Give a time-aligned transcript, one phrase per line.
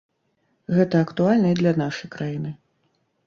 [0.77, 2.55] Гэта актуальна і для нашай краіны.